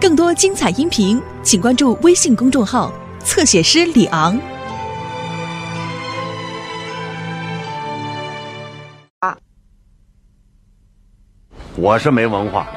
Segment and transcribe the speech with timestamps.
[0.00, 4.38] 更多精彩音频，请关注微信公众号“侧写师李昂”。
[11.74, 12.68] 我是没文化，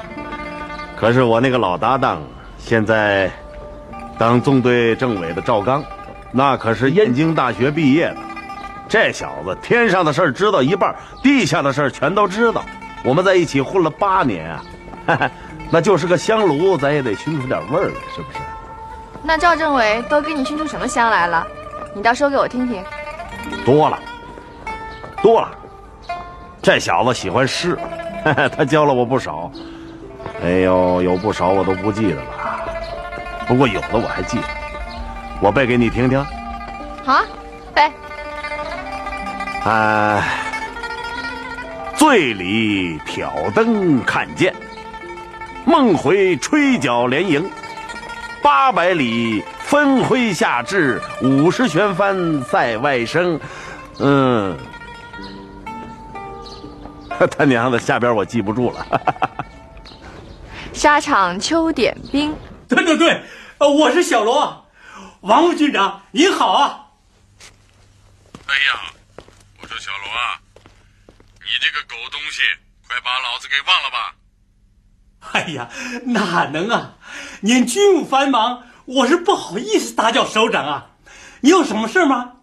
[0.96, 2.24] 可是我那个老搭档
[2.58, 3.32] 现在
[4.18, 5.84] 当纵队政委的赵刚，
[6.32, 8.18] 那可是燕京大学毕业的。
[8.90, 12.66] 这小子天上的事儿知道一半，地下的事儿全都知道。
[13.04, 14.64] 我们在一起混了八年啊，
[15.06, 15.32] 哈哈
[15.72, 18.40] 那就是个香炉，咱也得熏出点味儿来，是不是？
[19.24, 21.48] 那赵政委都给你熏出什么香来了？
[21.94, 22.84] 你倒说给我听听。
[23.66, 24.00] 多了，
[25.22, 25.50] 多了。
[26.62, 27.78] 这小子喜欢诗，
[28.56, 29.52] 他教了我不少。
[30.44, 32.24] 哎呦，有不少我都不记得了，
[33.48, 34.44] 不过有的我还记得。
[35.40, 36.24] 我背给你听听。
[37.04, 37.26] 好啊，
[37.74, 37.92] 背。
[39.66, 40.24] 哎，
[41.96, 44.54] 醉里挑灯看剑，
[45.66, 47.50] 梦回吹角连营。
[48.42, 53.40] 八百里分麾下炙，五十弦翻塞外声。
[54.00, 54.58] 嗯，
[57.38, 58.86] 他娘的，下边我记不住了。
[60.74, 62.36] 沙场秋点兵。
[62.68, 63.22] 对对对，
[63.60, 64.66] 我是小罗，
[65.22, 66.86] 王副军长您好啊。
[68.48, 68.92] 哎呀。
[69.62, 70.42] 我说小罗啊，
[71.38, 72.42] 你这个狗东西，
[72.88, 74.16] 快把老子给忘了吧！
[75.22, 75.70] 哎呀，
[76.06, 76.98] 哪能啊！
[77.42, 80.90] 您军务繁忙，我是不好意思打搅首长啊。
[81.42, 82.38] 你有什么事吗？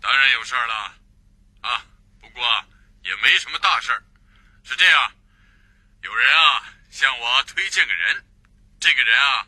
[0.00, 0.92] 当然有事了，
[1.60, 1.82] 啊，
[2.20, 2.42] 不过
[3.02, 4.02] 也没什么大事儿
[4.62, 5.10] 是这样，
[6.02, 8.24] 有人啊向我推荐个人，
[8.78, 9.46] 这个人啊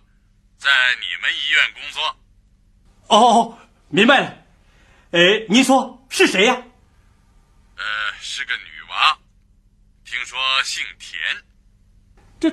[0.56, 2.16] 在你们医院工作。
[3.08, 4.32] 哦，明白了。
[5.10, 6.54] 哎，您说是谁呀？
[7.76, 7.84] 呃，
[8.20, 9.18] 是个女娃，
[10.04, 11.20] 听说姓田。
[12.40, 12.50] 这，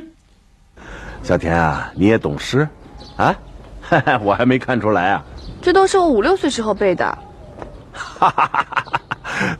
[1.24, 2.68] 小田啊，你也懂诗，
[3.16, 3.34] 啊？
[4.22, 5.24] 我还没看出来啊。
[5.62, 7.06] 这都是我五六岁时候背的。
[7.94, 9.02] 哈哈哈哈哈！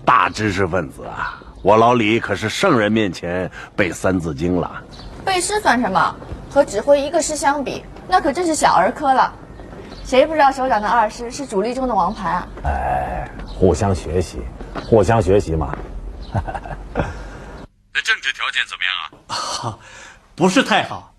[0.06, 4.84] 大知识分子啊，我老李可是圣人面前背《三字经》了。
[5.26, 6.16] 背诗算什么？
[6.50, 9.34] 和指挥一个师相比，那可真是小儿科了。
[10.04, 12.48] 谁不知道首长的二师是主力中的王牌啊？
[12.64, 14.40] 哎，互相学习。
[14.90, 15.76] 互相学习嘛。
[16.34, 19.78] 那政治条件怎么样啊？
[20.38, 21.16] 不是太好。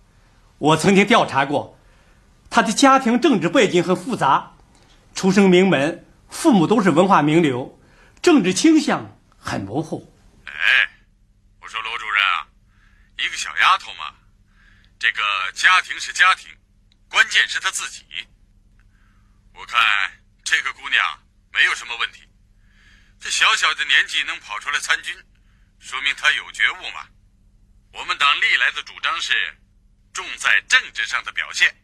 [0.58, 1.76] 我曾经调查过，
[2.48, 4.54] 他的家庭政治背景很复杂，
[5.12, 7.80] 出生名门，父母都是文化名流，
[8.22, 10.14] 政治倾向很模糊。
[10.44, 10.54] 哎，
[11.60, 12.46] 我说罗主任啊，
[13.18, 14.14] 一个小丫头嘛，
[15.00, 15.20] 这个
[15.52, 16.48] 家庭是家庭，
[17.08, 18.04] 关键是她自己。
[19.52, 19.80] 我看
[20.44, 21.04] 这个姑娘
[21.52, 22.22] 没有什么问题。
[23.18, 25.12] 这小小的年纪能跑出来参军，
[25.80, 27.02] 说明她有觉悟嘛。
[27.92, 29.32] 我们党历来的主张是
[30.12, 31.74] 重在政治上的表现。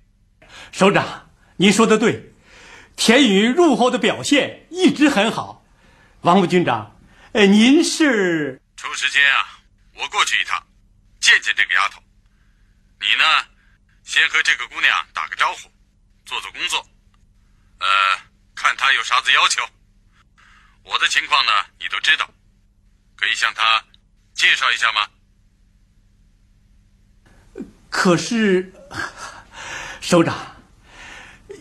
[0.73, 2.33] 首长，您说的对，
[2.97, 5.65] 田宇入后的表现一直很好。
[6.23, 7.01] 王副军长，
[7.33, 9.61] 呃，您是抽时间啊，
[9.95, 10.65] 我过去一趟，
[11.21, 12.03] 见见这个丫头。
[13.01, 13.25] 你呢，
[14.05, 15.71] 先和这个姑娘打个招呼，
[16.25, 16.79] 做做工作，
[17.81, 17.87] 呃，
[18.55, 19.63] 看她有啥子要求。
[20.83, 22.29] 我的情况呢，你都知道，
[23.17, 23.85] 可以向她
[24.35, 25.09] 介绍一下吗？
[27.97, 28.73] 可是，
[30.01, 30.35] 首长，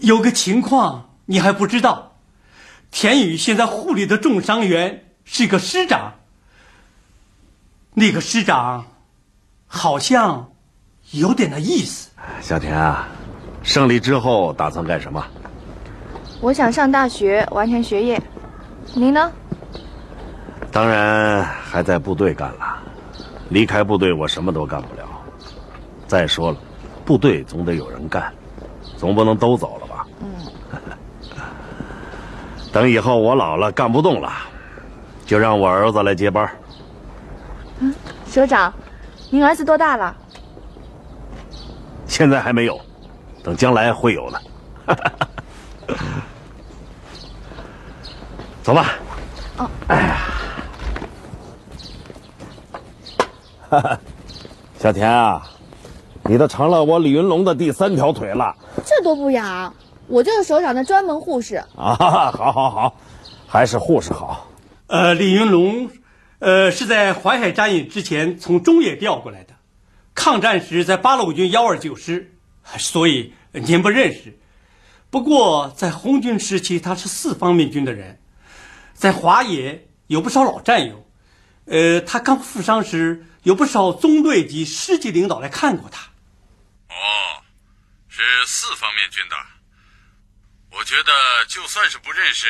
[0.01, 2.16] 有个情况你还不知道，
[2.89, 6.16] 田宇现在护理的重伤员是个师长，
[7.94, 8.88] 那个师长
[9.67, 10.51] 好像
[11.11, 12.09] 有点那意思。
[12.41, 13.07] 小田啊，
[13.61, 15.23] 胜利之后打算干什么？
[16.41, 18.19] 我想上大学，完成学业。
[18.95, 19.31] 您呢？
[20.71, 22.81] 当然还在部队干了。
[23.50, 25.03] 离开部队，我什么都干不了。
[26.13, 26.57] 再说了，
[27.03, 28.31] 部队总得有人干，
[28.97, 30.06] 总不能都走了吧？
[30.22, 30.29] 嗯。
[32.72, 34.31] 等以后我老了干不动了，
[35.25, 36.47] 就让我儿子来接班。
[37.79, 37.91] 嗯，
[38.28, 38.72] 首长，
[39.31, 40.16] 您儿子多大了？
[42.06, 42.80] 现在还没有，
[43.44, 44.39] 等将来会有的。
[48.62, 48.94] 走吧。
[49.57, 49.68] 哦。
[49.88, 50.18] 哎呀，
[53.68, 54.00] 哈哈，
[54.77, 55.42] 小田啊，
[56.25, 58.55] 你都成了我李云龙的第三条腿了。
[58.85, 59.71] 这多不雅！
[60.07, 61.55] 我就是首长的专门护士。
[61.75, 62.95] 啊，好，好，好，
[63.47, 64.47] 还是护士好。
[64.87, 65.89] 呃，李云龙，
[66.39, 69.53] 呃，是在淮海战役之前从中野调过来的，
[70.13, 72.33] 抗战时在八路军幺二九师，
[72.77, 74.37] 所以您不认识。
[75.09, 78.19] 不过在红军时期，他是四方面军的人。
[78.93, 81.05] 在华野有不少老战友，
[81.65, 86.09] 呃，他刚负伤时，有不少中队及师级领导来看过他。
[86.94, 87.44] 哦，
[88.07, 89.36] 是四方面军的。
[90.72, 92.48] 我觉得就算是不认识，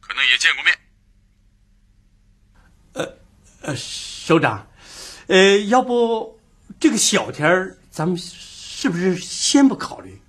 [0.00, 0.78] 可能也见过面。
[2.94, 3.18] 呃
[3.62, 4.70] 呃，首长，
[5.28, 6.40] 呃，要不
[6.80, 10.20] 这个小田儿，咱们是不是先不考虑？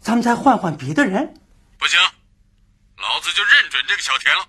[0.00, 1.34] 咱们再换换别的人？
[1.78, 2.00] 不行，
[2.96, 4.48] 老子就认准这个小田了。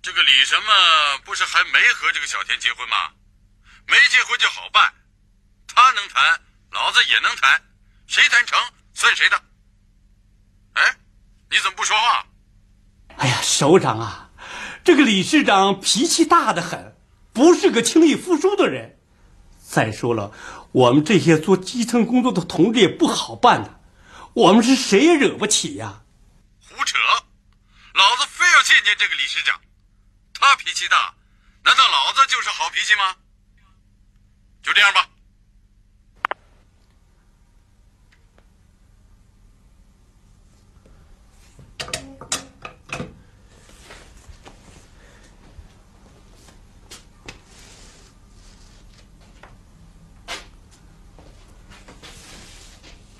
[0.00, 3.12] 这个李什么不是还没和这个小田结婚吗？
[3.86, 4.92] 没结婚就好办，
[5.74, 6.40] 他能谈，
[6.70, 7.62] 老子也能谈，
[8.06, 8.58] 谁谈成
[8.94, 9.42] 算谁的。
[10.74, 10.96] 哎，
[11.50, 12.26] 你怎么不说话？
[13.16, 14.30] 哎呀，首长啊，
[14.84, 16.96] 这个理事长脾气大得很，
[17.32, 18.98] 不是个轻易服输的人。
[19.66, 20.32] 再说了，
[20.72, 23.80] 我们这些做基层工作的同志也不好办的，
[24.34, 26.02] 我们是谁也惹不起呀。
[26.60, 26.98] 胡扯！
[27.94, 29.58] 老子非要见见这个理事长，
[30.34, 31.14] 他脾气大，
[31.64, 33.16] 难道老子就是好脾气吗？
[34.62, 35.08] 就这样吧。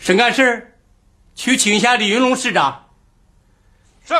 [0.02, 0.74] 省干事，
[1.36, 2.86] 去请一下李云龙市长。
[4.04, 4.14] 是。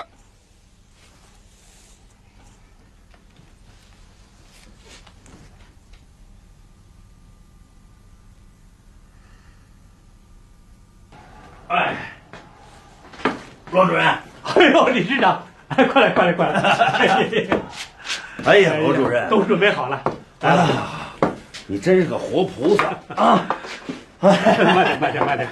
[11.66, 11.96] 哎，
[13.72, 14.22] 罗主任，哎
[14.70, 16.62] 呦，李市长，哎，快来，快来，快来！
[18.44, 20.00] 哎呀，罗主任，都准备好了。
[20.42, 20.66] 哎呀，
[21.66, 23.48] 你真是个活菩萨啊！
[24.22, 25.48] 慢点，慢点，慢点。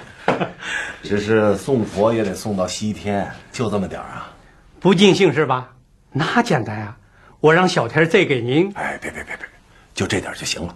[1.03, 4.31] 只是送佛也得送到西天，就这么点儿啊？
[4.79, 5.69] 不尽兴是吧？
[6.11, 6.95] 那简单呀！
[7.39, 8.71] 我让小天再给您。
[8.75, 9.45] 哎，别别别别，
[9.93, 10.75] 就这点就行了。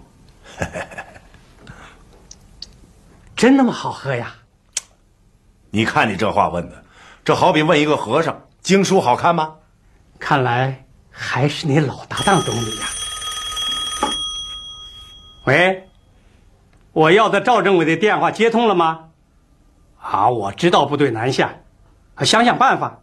[3.36, 4.34] 真那么好喝呀？
[5.70, 6.84] 你看你这话问的，
[7.24, 9.54] 这好比问一个和尚经书好看吗？
[10.18, 12.86] 看来还是你老搭档懂你呀。
[15.44, 15.85] 喂，
[16.96, 19.10] 我要的赵政委的电话接通了吗？
[19.96, 21.54] 好，我知道部队南下，
[22.20, 23.02] 想想办法。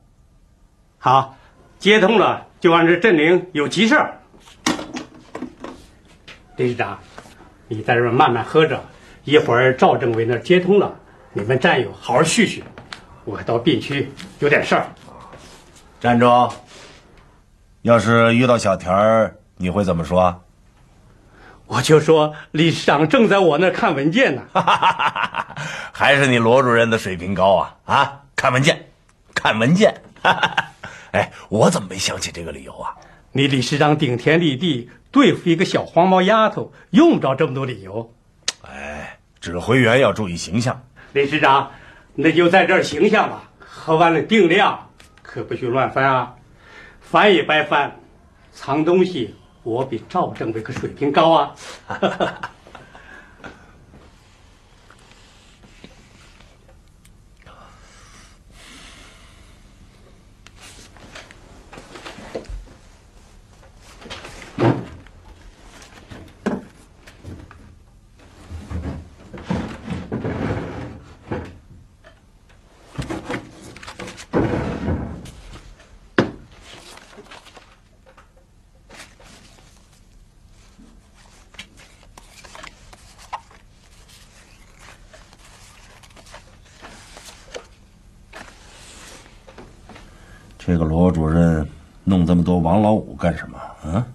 [0.98, 1.36] 好，
[1.78, 4.20] 接通了就按这镇领有急事儿。
[6.56, 6.98] 理事长，
[7.68, 8.84] 你在这儿慢慢喝着，
[9.26, 10.92] 一会儿赵政委那儿接通了，
[11.32, 12.64] 你们战友好好叙叙。
[13.26, 14.88] 我到病区有点事儿。
[16.00, 16.52] 站住！
[17.84, 20.43] 要是遇到小田儿，你会怎么说？
[21.66, 24.44] 我就说理事长正在我那儿看文件呢。
[25.92, 27.76] 还是你罗主任的水平高啊！
[27.86, 28.90] 啊，看文件，
[29.34, 30.02] 看文件。
[31.12, 32.96] 哎，我怎么没想起这个理由啊？
[33.32, 38.14] 你李市长顶天立地对付一个小黄毛丫头，用不着这么多理由。
[38.62, 40.84] 哎，指挥员要注意形象。
[41.14, 41.72] 李市长，
[42.16, 43.44] 那就在这儿形象吧。
[43.60, 44.90] 喝完了定量，
[45.22, 46.34] 可不许乱翻啊！
[47.02, 48.00] 翻也白翻，
[48.52, 51.56] 藏东西我比赵政委可水平高啊！
[90.66, 91.68] 这个罗主任
[92.06, 93.60] 弄这么多王老五干什么？
[93.84, 94.06] 嗯？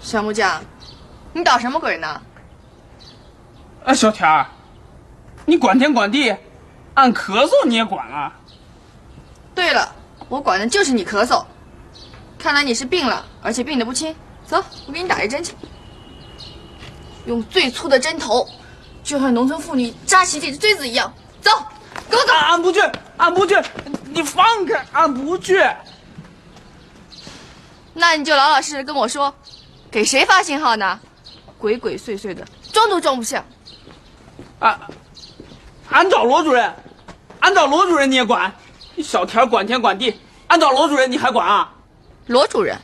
[0.00, 0.60] 小木匠，
[1.32, 2.20] 你捣什么鬼呢？
[3.84, 4.46] 啊，小田儿，
[5.44, 6.34] 你管天管地，
[6.94, 8.32] 俺咳嗽你也管啊？
[9.54, 9.94] 对了，
[10.28, 11.44] 我管的就是你咳嗽。
[12.38, 14.14] 看来你是病了，而且病得不轻。
[14.46, 15.54] 走，我给你打一针去。
[17.26, 18.48] 用最粗的针头，
[19.02, 21.12] 就像农村妇女扎起这只锥子一样。
[21.40, 21.50] 走，
[22.08, 22.32] 跟我走！
[22.34, 22.80] 俺不去，
[23.16, 23.56] 俺不去，
[24.04, 25.60] 你放开，俺不去。
[27.94, 29.34] 那你就老老实实跟我说，
[29.90, 31.00] 给谁发信号呢？
[31.58, 33.44] 鬼鬼祟祟的，装都装不像。
[34.60, 34.78] 俺，
[35.90, 36.72] 俺找罗主任，
[37.40, 38.54] 俺找罗主任你也管？
[38.96, 41.72] 你小田管天管地，按照罗主任你还管啊？
[42.26, 42.76] 罗主任，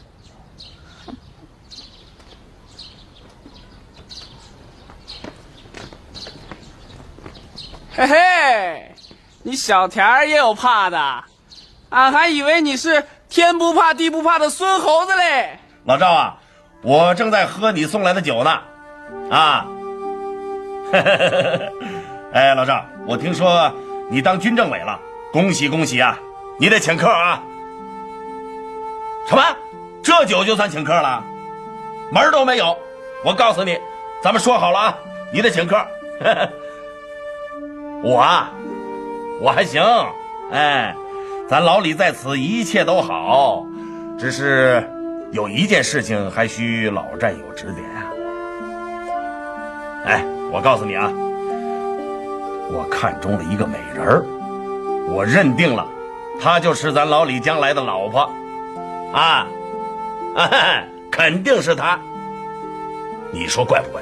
[7.95, 8.95] 嘿嘿，
[9.43, 11.25] 你小田儿也有怕的，
[11.89, 15.59] 俺还以为你是天不怕地不怕的孙猴子嘞。
[15.85, 16.37] 老赵啊，
[16.83, 18.61] 我正在喝你送来的酒呢，
[19.31, 19.67] 啊，
[22.33, 23.73] 哎，老赵，我听说
[24.09, 25.01] 你当军政委了，
[25.33, 26.19] 恭喜恭喜啊！
[26.59, 27.43] 你得请客啊。
[29.27, 29.43] 什么？
[30.03, 31.25] 这酒就算请客了？
[32.11, 32.77] 门都没有！
[33.25, 33.79] 我告诉你，
[34.23, 34.99] 咱们说好了啊，
[35.33, 35.77] 你得请客。
[38.05, 38.53] 我啊，
[39.41, 39.83] 我还行，
[40.53, 40.95] 哎，
[41.49, 43.65] 咱老李在此一切都好，
[44.19, 44.87] 只是
[45.31, 48.13] 有一件事情还需老战友指点啊。
[50.05, 50.23] 哎，
[50.53, 51.11] 我告诉你啊，
[52.71, 54.25] 我看中了一个美人儿，
[55.09, 55.87] 我认定了，
[56.41, 58.31] 她就是咱老李将来的老婆，
[59.13, 59.47] 啊，
[60.35, 60.49] 啊，
[61.11, 61.99] 肯定是她。
[63.31, 64.01] 你说怪不怪？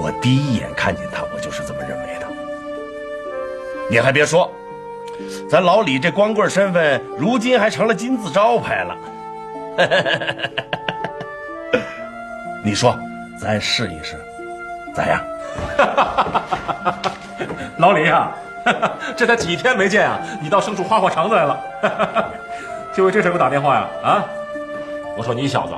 [0.00, 2.26] 我第一眼看见她，我就是这么认为的。
[3.90, 4.50] 你还别说，
[5.48, 8.96] 咱老李这光棍身份，如今还成了金字招牌了。
[12.64, 12.98] 你说，
[13.38, 14.16] 咱试一试，
[14.94, 15.20] 咋样？
[17.76, 18.32] 老李呀、
[19.16, 21.58] 这才几天没见啊，你倒生出花花肠子来了。
[22.94, 23.86] 就 为这事给我打电话呀？
[24.02, 24.24] 啊？
[25.16, 25.74] 我说你小子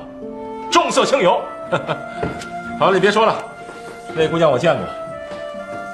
[0.71, 1.41] 重色轻友。
[2.79, 3.35] 好了，你别说了，
[4.15, 4.85] 那姑娘我见过。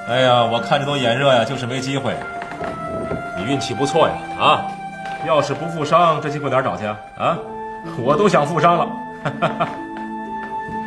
[0.07, 2.13] 哎呀，我看着都眼热呀，就是没机会。
[3.37, 4.65] 你运气不错呀，啊！
[5.25, 6.97] 要是不负伤，这机会哪儿找去啊？
[7.17, 7.37] 啊！
[7.97, 8.87] 我都想负伤了。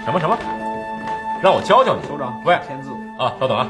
[0.04, 0.38] 什么什么？
[1.42, 2.40] 让我教教你，首长。
[2.44, 2.90] 喂，签字。
[3.18, 3.66] 啊，稍等啊。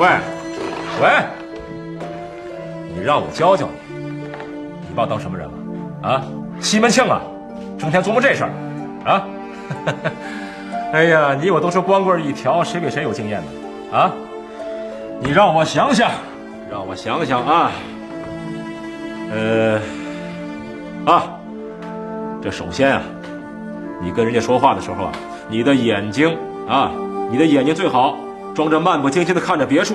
[0.00, 0.08] 喂，
[1.02, 1.08] 喂，
[2.96, 3.98] 你让我教教你，
[4.88, 6.08] 你把我当什么人了？
[6.08, 6.24] 啊，
[6.58, 7.20] 西门庆啊，
[7.78, 8.50] 整天琢磨这事儿，
[9.04, 9.28] 啊？
[10.94, 13.98] 哎呀，你我都是光棍一条，谁比谁有经验呢？
[13.98, 14.10] 啊？
[15.20, 16.10] 你让我想想，
[16.70, 17.70] 让我想想啊。
[19.30, 19.78] 呃，
[21.04, 21.24] 啊，
[22.40, 23.02] 这首先啊，
[24.00, 25.12] 你跟人家说话的时候啊，
[25.50, 26.34] 你的眼睛
[26.66, 26.90] 啊，
[27.30, 28.16] 你的眼睛最好
[28.54, 29.94] 装着漫不经心的看着别处，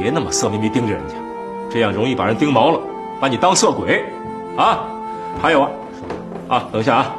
[0.00, 1.14] 别那么色眯眯盯着人家，
[1.70, 2.80] 这样容易把人盯毛了，
[3.20, 4.04] 把你当色鬼，
[4.56, 4.80] 啊。
[5.40, 5.70] 还有啊，
[6.48, 7.14] 啊，等一下啊。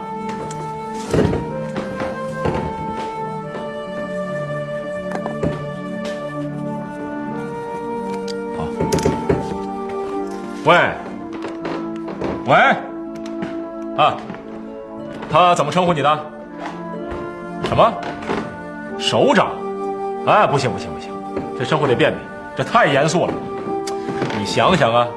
[8.57, 8.65] 好，
[10.65, 10.77] 喂，
[12.45, 12.55] 喂，
[13.95, 14.17] 啊，
[15.31, 16.19] 他怎么称呼你的？
[17.63, 17.93] 什么？
[18.97, 19.51] 首长？
[20.29, 21.12] 哎，不行不行不行，
[21.57, 22.21] 这生活得变变，
[22.55, 23.33] 这太严肃了。
[24.38, 25.07] 你想想啊，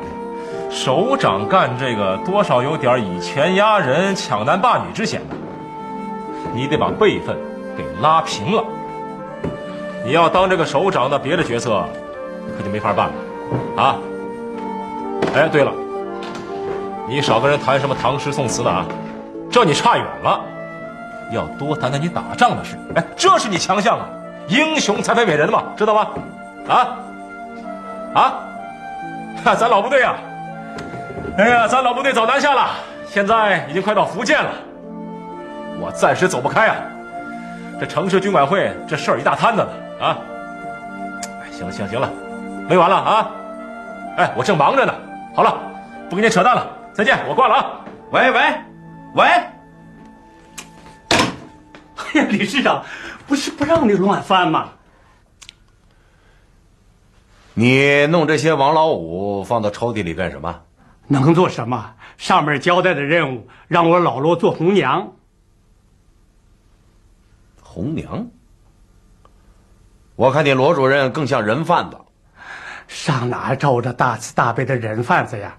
[0.70, 5.36] 首长干这个多少有点以权压人、抢男霸女之嫌的，
[6.54, 7.36] 你得把辈分
[7.76, 8.64] 给拉平了。
[10.02, 11.84] 你要当这个首长的别的角色，
[12.56, 13.98] 可就没法办了，啊。
[15.34, 15.70] 哎，对了，
[17.06, 18.86] 你少跟人谈什么唐诗宋词的啊，
[19.50, 20.40] 这你差远了。
[21.32, 24.08] 要多谈谈你打仗的事，哎，这是你强项啊，
[24.48, 26.08] 英雄才配美人嘛，知道吗？
[26.68, 26.96] 啊
[28.14, 28.34] 啊，
[29.44, 30.14] 哈，咱老部队啊，
[31.38, 32.70] 哎呀，咱老部队走南下了，
[33.06, 34.50] 现在已经快到福建了，
[35.80, 36.76] 我暂时走不开啊。
[37.80, 39.68] 这城市军管会这事儿一大摊子呢
[40.06, 40.18] 啊。
[41.40, 42.08] 哎，行了行了行了，
[42.68, 43.30] 没完了啊。
[44.18, 44.94] 哎，我正忙着呢。
[45.34, 45.58] 好了，
[46.10, 47.66] 不跟你扯淡了，再见，我挂了啊。
[48.10, 48.40] 喂喂
[49.14, 49.24] 喂，
[51.96, 52.82] 哎呀， 理事长，
[53.32, 54.72] 不是不让你乱翻吗？
[57.54, 60.60] 你弄这些王老五放到抽屉里干什么？
[61.06, 61.94] 能做什么？
[62.18, 65.10] 上面交代的任务让我老罗做红娘。
[67.62, 68.26] 红娘？
[70.14, 71.96] 我看你罗主任更像人贩子。
[72.86, 75.56] 上哪找着大慈大悲的人贩子呀？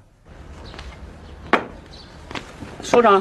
[2.83, 3.19] 首长，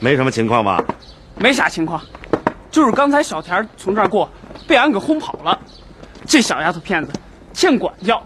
[0.00, 0.82] 没什么情况吧？
[1.38, 2.00] 没啥情况，
[2.70, 4.28] 就是刚才小田从这儿过，
[4.66, 5.58] 被俺给轰跑了。
[6.26, 7.12] 这小丫头片子，
[7.52, 8.22] 欠管教。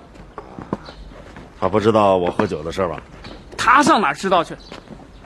[1.61, 3.00] 他不知道我喝酒的事吧？
[3.57, 4.57] 他上哪儿知道去？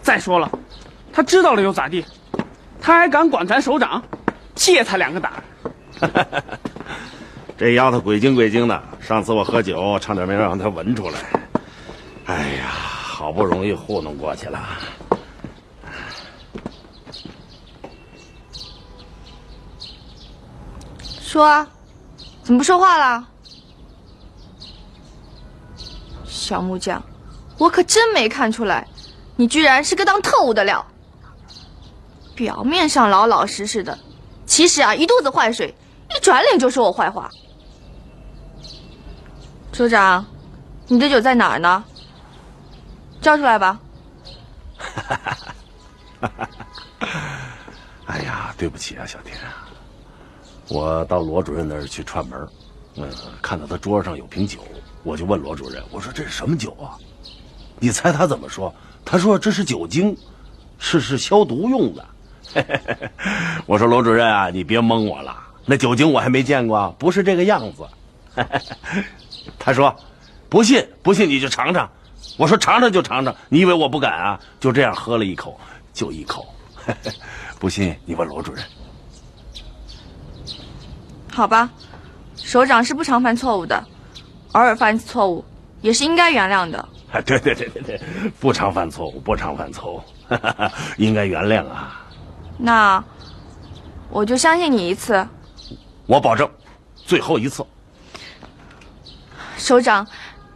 [0.03, 0.51] 再说了，
[1.13, 2.05] 他知道了又咋地？
[2.81, 4.03] 他还敢管咱首长？
[4.55, 5.43] 借他两个胆儿！
[7.59, 11.19] 这丫头鬼精鬼精的，上次我喝酒差点没让她闻出来。
[12.27, 14.59] 哎呀，好不容易糊弄过去了。
[21.35, 21.67] 说啊，
[22.45, 23.27] 怎么不说话了？
[26.25, 27.03] 小木匠，
[27.59, 28.87] 我可真没看出来，
[29.35, 30.87] 你居然是个当特务的料。
[32.37, 33.99] 表面上老老实实的，
[34.47, 35.75] 其实啊一肚子坏水，
[36.17, 37.29] 一转脸就说我坏话。
[39.73, 40.25] 首长，
[40.87, 41.85] 你的酒在哪儿呢？
[43.21, 43.81] 交出来吧。
[48.07, 49.37] 哎呀，对不起啊，小田，
[50.69, 52.49] 我到罗主任那儿去串门，
[52.97, 53.09] 嗯，
[53.43, 54.61] 看到他桌上有瓶酒，
[55.03, 56.97] 我就问罗主任，我说这是什么酒啊？
[57.79, 58.75] 你猜他怎么说？
[59.05, 60.17] 他说这是酒精，
[60.79, 62.07] 是是消毒用的。
[63.67, 67.87] 我说罗主任啊，你别蒙我了，那酒精我还没见过，不是这个样子。
[69.59, 69.95] 他说，
[70.49, 71.89] 不信不信你就尝尝。
[72.39, 74.41] 我说尝尝就尝尝，你以为我不敢啊？
[74.59, 75.59] 就这样喝了一口，
[75.93, 76.47] 就一口。
[77.61, 78.65] 不信你问罗主任。
[81.35, 81.69] 好吧，
[82.37, 83.85] 首长是不常犯错误的，
[84.53, 85.45] 偶尔犯一次错误
[85.81, 86.79] 也是应该原谅的。
[87.11, 88.01] 啊，对对对对对，
[88.39, 90.03] 不常犯错误，不常犯错误，
[90.97, 92.07] 应该原谅啊。
[92.57, 93.03] 那
[94.11, 95.27] 我就相信你一次。
[96.07, 96.49] 我保证，
[96.95, 97.67] 最后一次。
[99.57, 100.07] 首长，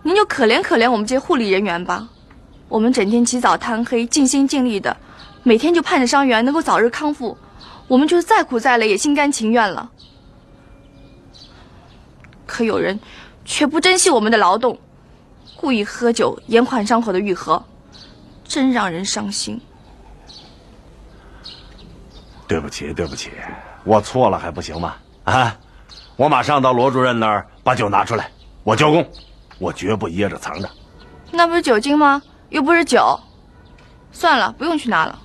[0.04, 2.08] 您就可怜可怜我们这些护理人员吧。
[2.68, 4.97] 我们整天起早贪黑，尽心尽力的，
[5.42, 7.37] 每天就盼着伤员能够早日康复。
[7.88, 9.90] 我们就是再苦再累也心甘情愿了。
[12.48, 12.98] 可有人
[13.44, 14.76] 却不珍惜我们的劳动，
[15.54, 17.62] 故意喝酒延缓伤口的愈合，
[18.42, 19.60] 真让人伤心。
[22.48, 23.30] 对不起，对不起，
[23.84, 24.96] 我错了还不行吗？
[25.24, 25.54] 啊，
[26.16, 28.30] 我马上到罗主任那儿把酒拿出来，
[28.64, 29.06] 我交工，
[29.58, 30.68] 我绝不掖着藏着。
[31.30, 32.22] 那不是酒精吗？
[32.48, 33.20] 又不是酒。
[34.10, 35.18] 算了，不用去拿了。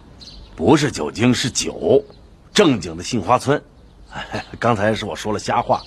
[0.58, 2.04] 不是酒精，是酒，
[2.54, 3.60] 正经的杏花村。
[4.60, 5.82] 刚才是我说了瞎话，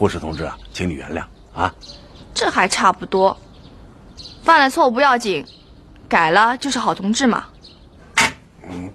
[0.00, 1.70] 护士同志啊，请你原谅啊。
[2.32, 3.36] 这还差不多，
[4.42, 5.44] 犯了错误不要紧，
[6.08, 7.44] 改了就是好同志嘛。
[8.66, 8.90] 嗯，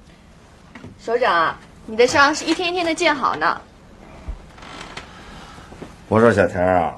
[0.98, 3.62] 首长，你的伤是一天一天的见好呢。
[6.08, 6.96] 我说小田啊，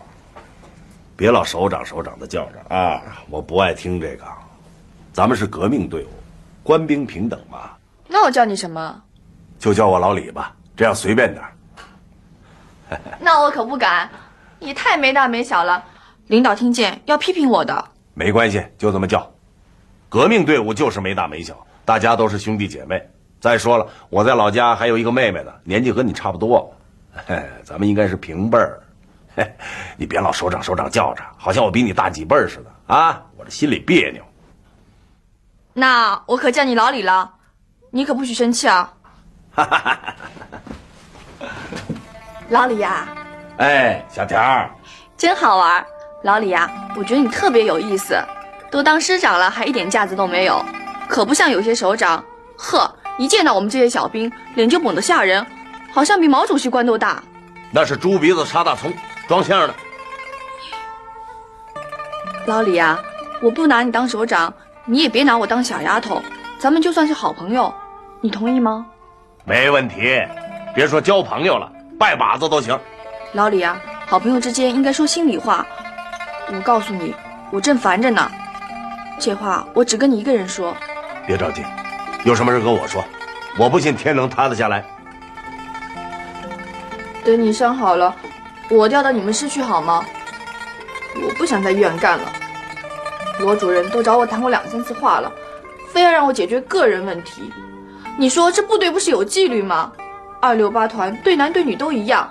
[1.17, 4.23] 别老首长首长的叫着啊，我不爱听这个。
[5.11, 6.09] 咱们是革命队伍，
[6.63, 7.71] 官兵平等嘛。
[8.07, 9.03] 那我叫你什么？
[9.59, 11.43] 就叫我老李吧，这样随便点。
[13.19, 14.09] 那我可不敢，
[14.59, 15.83] 你太没大没小了，
[16.27, 17.91] 领导听见要批评我的。
[18.13, 19.29] 没关系，就这么叫。
[20.09, 23.01] 革命队伍就是没大没小，大家都是兄弟姐妹。
[23.39, 26.73] 再说了，我在老家还有一个妹妹呢，年纪和你差不多，
[27.63, 28.81] 咱们应该是平辈儿。
[29.97, 34.23] 你别老首长首长叫着，好像我比你大几辈儿似的啊，我这心里别扭。
[35.73, 37.31] 那我可叫你老李了，
[37.91, 38.91] 你可不许生气啊！
[42.49, 43.05] 老李呀，
[43.57, 44.69] 哎，小田儿，
[45.17, 45.85] 真好玩。
[46.23, 48.17] 老李呀，我觉得你特别有意思，
[48.71, 50.63] 都当师长了还一点架子都没有，
[51.09, 52.23] 可不像有些首长，
[52.57, 55.45] 呵，一见到我们这些小兵，脸就绷得吓人，
[55.91, 57.21] 好像比毛主席官都大。
[57.69, 58.93] 那是猪鼻子插大葱，
[59.27, 59.73] 装相的。
[62.45, 62.97] 老李呀，
[63.41, 64.53] 我不拿你当首长。
[64.89, 66.23] 你也别拿我当小丫头，
[66.57, 67.73] 咱们就算是好朋友，
[68.21, 68.85] 你同意吗？
[69.43, 70.25] 没问题，
[70.73, 72.79] 别说交朋友了，拜把子都行。
[73.33, 75.65] 老李啊，好朋友之间应该说心里话。
[76.53, 77.13] 我告诉你，
[77.51, 78.29] 我正烦着呢，
[79.19, 80.75] 这话我只跟你一个人说。
[81.25, 81.63] 别着急，
[82.23, 83.03] 有什么事跟我说，
[83.57, 84.85] 我不信天能塌得下来。
[87.25, 88.15] 等你伤好了，
[88.69, 90.05] 我调到你们市去好吗？
[91.15, 92.31] 我不想在医院干了。
[93.39, 95.31] 罗主任都找我谈过两三次话了，
[95.91, 97.51] 非要让我解决个人问题。
[98.17, 99.91] 你说这部队不是有纪律吗？
[100.41, 102.29] 二六八团对男对女都一样，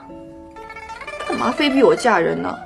[1.28, 2.58] 干嘛非逼我嫁人呢？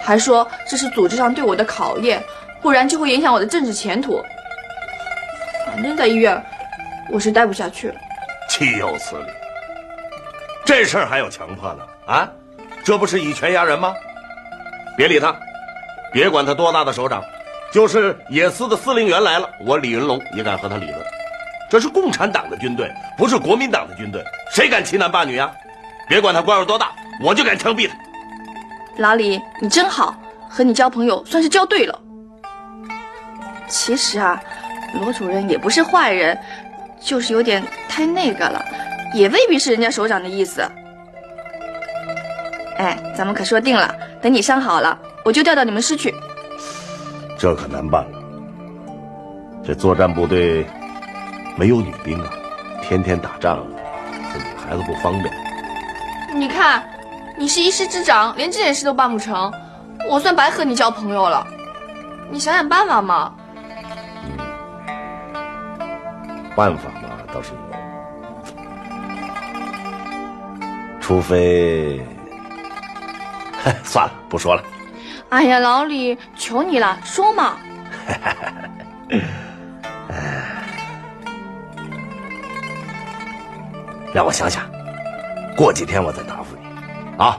[0.00, 2.22] 还说这是组织上对我的考验，
[2.62, 4.22] 不然就会影响我的政治前途。
[5.66, 6.42] 反正，在医院
[7.10, 7.94] 我是待不下去了。
[8.48, 9.26] 岂有此理！
[10.64, 11.84] 这事儿还有强迫呢？
[12.06, 12.28] 啊，
[12.82, 13.94] 这不是以权压人吗？
[14.96, 15.36] 别理他，
[16.12, 17.22] 别管他多大的首长。
[17.70, 20.98] 就是野司的司令员来了，我李云龙也敢和他理论。
[21.70, 25.50] 这是共产党的军队，不是国民党的军队，谁敢欺男霸女啊？
[26.08, 27.94] 别管他官有多大，我就敢枪毙他。
[28.96, 30.16] 老李，你真好，
[30.48, 32.00] 和你交朋友算是交对了。
[33.68, 34.42] 其实啊，
[34.94, 36.36] 罗主任也不是坏人，
[36.98, 38.64] 就是有点太那个了，
[39.12, 40.62] 也未必是人家首长的意思。
[42.78, 46.14] 哎，咱们可说定了，等你伤好了，我就调到你们师去。
[47.36, 48.18] 这可难办了。
[49.62, 50.64] 这作战部队
[51.58, 52.30] 没有女兵啊，
[52.80, 53.66] 天天打仗，
[54.32, 55.34] 这女孩子不方便。
[56.32, 56.88] 你看，
[57.36, 59.52] 你是一师之长，连这件事都办不成，
[60.08, 61.44] 我算白和你交朋友了。
[62.30, 63.34] 你想想办法嘛。
[64.22, 64.38] 嗯
[66.54, 67.58] 办法嘛，倒是有，
[71.00, 72.00] 除非，
[73.82, 74.62] 算了，不说了。
[75.30, 77.56] 哎呀，老李，求你了，说嘛。
[84.14, 84.62] 让我想想，
[85.56, 87.38] 过几天我再答复你，啊。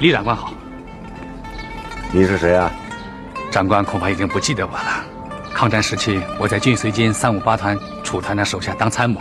[0.00, 0.52] 李长官好，
[2.10, 2.72] 你是谁啊？
[3.52, 5.04] 长官恐怕已经不记得我了。
[5.52, 9.20] 抗战时期，我在晋绥军三五八团楚团长手下当参谋。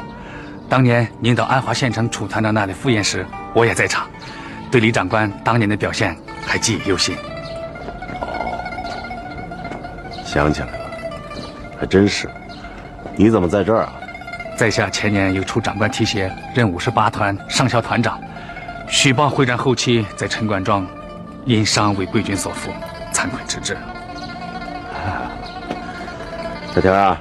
[0.69, 4.09] 当年您到安华县城楚团长那里赴宴时，我也在场，
[4.71, 6.15] 对李长官当年的表现
[6.47, 7.13] 还记忆犹新。
[8.21, 8.57] 哦，
[10.25, 10.89] 想起来了，
[11.77, 12.29] 还真是。
[13.17, 13.93] 你怎么在这儿啊？
[14.55, 18.17] 在下前年由楚长官提携，任五十八团上校团长。
[18.87, 20.87] 许报会战后期在陈官庄，
[21.45, 22.71] 因伤为贵军所俘，
[23.13, 23.77] 惭愧之至。
[26.73, 27.19] 小田啊，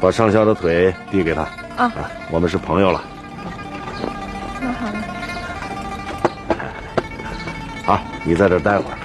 [0.00, 1.42] 把上校的腿递给他。
[1.76, 1.92] 啊，
[2.30, 3.02] 我们是朋友了。
[4.60, 4.92] 那好了。
[7.84, 8.98] 好，你在这待会儿，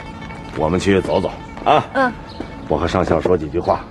[0.58, 1.32] 我们去走走
[1.66, 1.86] 啊。
[1.94, 2.12] 嗯。
[2.68, 3.82] 我和上校说几句话。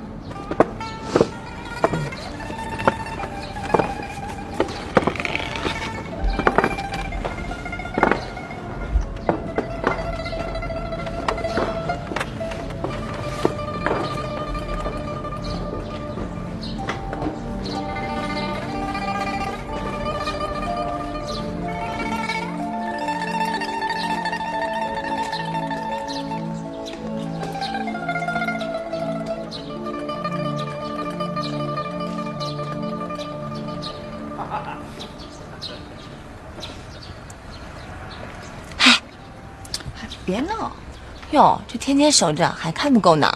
[41.84, 43.30] 天天守着还看不够呢。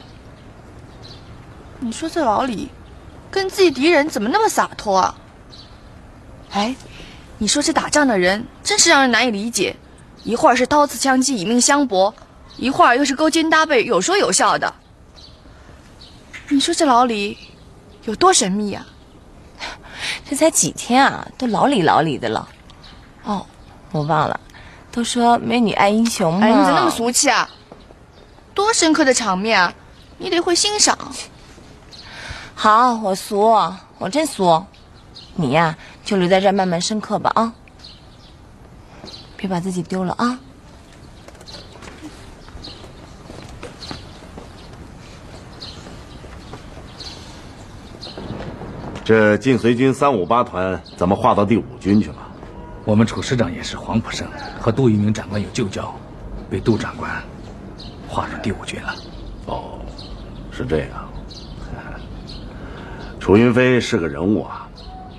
[1.80, 2.70] 你说这老李，
[3.30, 5.14] 跟自己敌人怎么那么洒脱啊？
[6.52, 6.74] 哎，
[7.36, 9.76] 你说这打仗的人真是让人难以理解，
[10.24, 12.14] 一会儿是刀刺枪击以命相搏，
[12.56, 14.72] 一会儿又是勾肩搭背有说有笑的。
[16.48, 17.36] 你说这老李
[18.04, 18.86] 有多神秘啊？
[20.26, 22.48] 这才几天啊，都老李老李的了。
[23.24, 23.44] 哦，
[23.92, 24.40] 我忘了。
[24.90, 27.46] 都说美女爱英雄嘛，哎，你怎么那么俗气啊？
[28.58, 29.72] 多深刻的场面啊，
[30.18, 30.98] 你得会欣赏。
[32.56, 33.38] 好，我俗，
[33.98, 34.64] 我真俗。
[35.36, 37.52] 你呀，就留在这儿慢慢深刻吧啊，
[39.36, 40.40] 别把自己丢了啊。
[49.04, 52.16] 这晋绥军三五八团怎么划到第五军去了？
[52.84, 54.26] 我们楚师长也是黄埔生，
[54.60, 55.94] 和杜聿明长官有旧交，
[56.50, 57.08] 被杜长官
[58.08, 58.94] 划入第五军了。
[59.46, 59.78] 哦，
[60.50, 60.88] 是这样。
[63.20, 64.66] 楚云飞是个人物啊，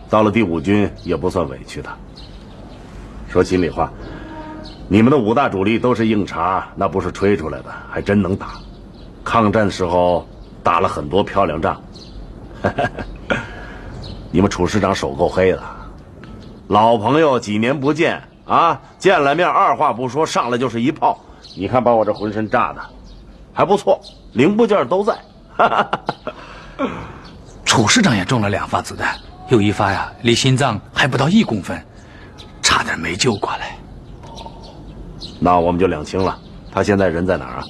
[0.10, 1.90] 到了第五军也不算委屈的。
[3.28, 3.92] 说心里话，
[4.88, 8.54] 你们的五大主力都是硬茬，那不是吹出来的，还真能打。
[9.24, 10.28] 抗战的时候
[10.64, 11.80] 打了很多漂亮仗。
[14.32, 15.62] 你们楚师长手够黑的。
[16.68, 21.20] 老朋友几年不见啊，见了面二话不说，上来就是一炮。
[21.56, 22.82] 你看把我这浑身炸的，
[23.54, 24.00] 还不错，
[24.34, 25.18] 零部件都在。
[27.66, 29.18] 楚师长也中了两发子弹，
[29.50, 31.82] 有一发呀，离心脏还不到一公分，
[32.62, 33.78] 差点没救过来。
[34.28, 34.52] 哦，
[35.40, 36.38] 那我们就两清了。
[36.72, 37.64] 他现在人在哪儿啊？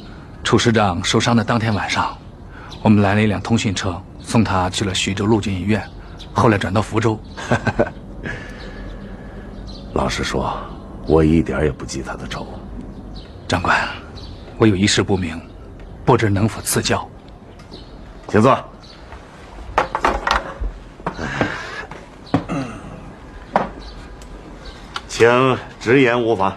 [0.43, 2.15] 楚师长受伤的当天晚上，
[2.81, 5.83] 我们来了一辆通讯车，送他去了徐州陆军医院，
[6.33, 7.19] 后来转到福州。
[9.93, 10.55] 老实说，
[11.07, 12.47] 我一点也不记他的仇。
[13.49, 13.75] 长官，
[14.59, 15.41] 我有一事不明，
[16.05, 17.09] 不知能否赐教。
[18.27, 18.63] 请坐。
[25.07, 26.55] 请直言无妨。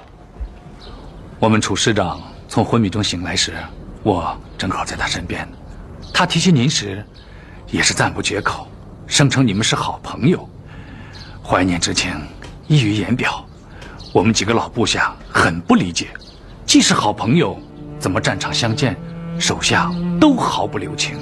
[1.38, 3.55] 我们楚师长从昏迷中醒来时，
[4.02, 5.48] 我正好在他身边。
[6.12, 7.02] 他提起您时，
[7.68, 8.68] 也是赞不绝口，
[9.07, 10.46] 声称你们是好朋友，
[11.42, 12.12] 怀念之情。
[12.68, 13.42] 溢于言表，
[14.12, 16.09] 我们几个老部下很不理解，
[16.64, 17.57] 既是好朋友，
[17.98, 18.96] 怎么战场相见，
[19.38, 21.16] 手下都毫不留情，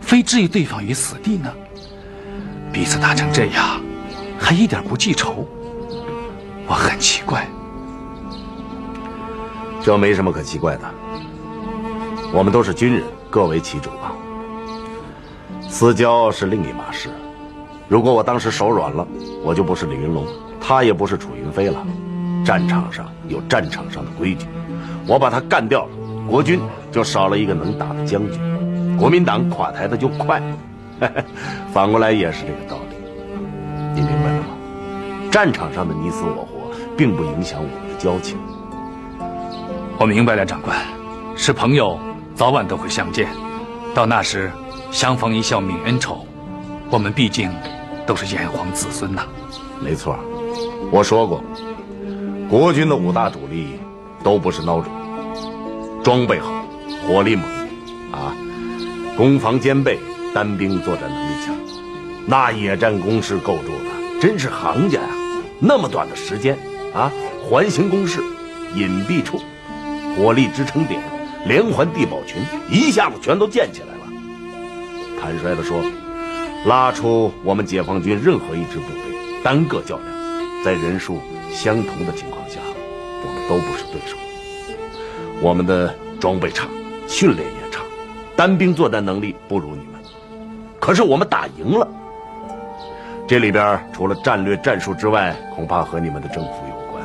[0.00, 1.52] 非置于对方于死地呢？
[2.72, 3.80] 彼此打成这样，
[4.38, 5.46] 还一点不记仇，
[6.66, 7.46] 我很奇怪。
[9.82, 10.82] 这没什么可奇怪的。
[12.32, 14.12] 我们都是军人，各为其主啊。
[15.68, 17.08] 私交是另一码事。
[17.88, 19.06] 如果我当时手软了，
[19.42, 20.26] 我就不是李云龙，
[20.60, 21.84] 他也不是楚云飞了。
[22.44, 24.46] 战场上有战场上的规矩，
[25.06, 25.90] 我把他干掉了，
[26.28, 26.60] 国军
[26.92, 30.42] 就少了一个能打的将军，国民党垮台的就快。
[31.72, 32.96] 反过来也是这个道理，
[33.94, 34.46] 你明白了吗？
[35.30, 38.38] 战场上的你死我活，并不影响我们的交情。
[39.98, 40.78] 我明白了，长官，
[41.34, 41.98] 是朋友，
[42.34, 43.28] 早晚都会相见。
[43.94, 44.52] 到那时，
[44.92, 46.24] 相逢一笑泯恩仇。
[46.90, 47.50] 我们毕竟
[48.06, 49.24] 都是炎黄子孙呐。
[49.80, 50.16] 没错，
[50.92, 51.42] 我说过，
[52.48, 53.78] 国军的五大主力
[54.22, 54.84] 都不是孬种，
[56.04, 56.52] 装备好，
[57.06, 57.44] 火力猛，
[58.12, 58.36] 啊，
[59.16, 59.98] 攻防兼备，
[60.34, 61.54] 单兵作战能力强。
[62.26, 65.08] 那野战工事构筑的真是行家呀！
[65.58, 66.56] 那么短的时间，
[66.94, 67.10] 啊，
[67.42, 68.20] 环形工事、
[68.74, 69.40] 隐蔽处。
[70.16, 71.02] 火力支撑点、
[71.46, 72.36] 连环地堡群
[72.70, 74.12] 一下子全都建起来了。
[75.20, 75.82] 坦率地说，
[76.66, 81.20] 拉出我们解放军任何一支部队单个较量，在人数
[81.54, 82.58] 相同的情况下，
[83.24, 84.16] 我们都不是对手。
[85.40, 86.66] 我们的装备差，
[87.06, 87.80] 训练也差，
[88.36, 90.00] 单兵作战能力不如你们。
[90.80, 91.86] 可是我们打赢了。
[93.26, 97.02] 这里边除了战略战术之外，恐怕和你们的政府有关。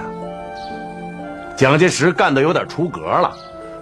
[1.56, 3.32] 蒋介石干的有点出格了，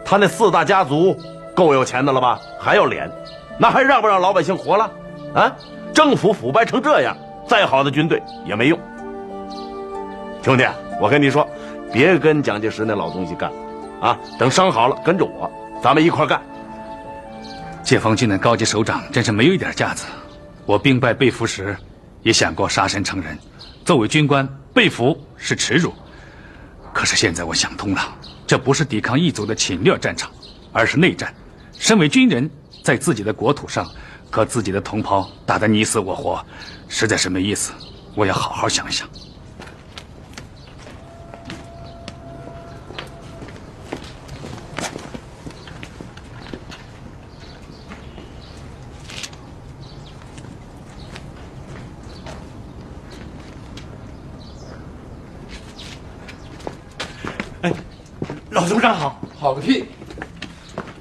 [0.06, 1.18] 他那四大家族
[1.56, 2.40] 够有钱的了吧？
[2.60, 3.10] 还要脸，
[3.58, 4.92] 那还让不让老百姓活了？
[5.34, 5.56] 啊，
[5.94, 8.78] 政府腐败成这样，再好的军队也没用。
[10.48, 10.64] 兄弟，
[11.02, 11.46] 我跟你说，
[11.92, 13.52] 别跟蒋介石那老东西干，
[14.00, 15.52] 啊，等伤好了跟着我，
[15.84, 16.42] 咱们一块干。
[17.84, 20.06] 解放军的高级首长真是没有一点架子。
[20.66, 21.76] 我兵败被俘时，
[22.24, 23.38] 也想过杀身成仁。
[23.84, 25.94] 作为军官，被俘是耻辱。
[26.94, 28.02] 可是现在我想通了，
[28.48, 30.32] 这不是抵抗异族的侵略战场，
[30.72, 31.34] 而是内战。
[31.74, 32.50] 身为军人，
[32.82, 33.86] 在自己的国土上
[34.32, 36.42] 和自己的同胞打得你死我活，
[36.88, 37.74] 实在是没意思。
[38.16, 39.06] 我要好好想想。
[58.88, 59.86] 老总长好，好个屁！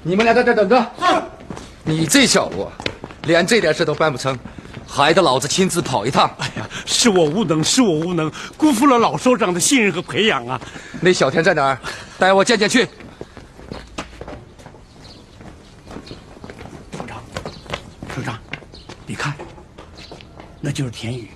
[0.03, 0.85] 你们俩在这等着。
[1.83, 2.67] 你这小子，
[3.23, 4.37] 连这点事都办不成，
[4.85, 6.29] 还得老子亲自跑一趟。
[6.37, 10.59] 哎呀，是我无能，是我无能，辜负了老首长的信任和培养啊！
[10.99, 11.79] 那小田在哪儿？
[12.19, 12.83] 带我见见去。
[16.91, 17.23] 首长，
[18.13, 18.37] 首长，
[19.05, 19.33] 你看，
[20.59, 21.29] 那就是田雨。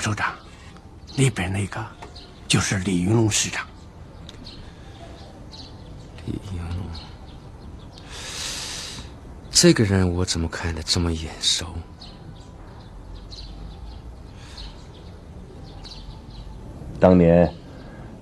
[0.00, 0.34] 首长，
[1.16, 1.82] 那边那个
[2.46, 3.66] 就是李云龙师长。
[6.26, 6.86] 李云龙，
[9.64, 11.64] 这个人我怎么看的这么眼熟？
[17.00, 17.50] 当年